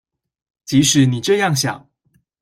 [0.65, 1.87] 即使你這樣想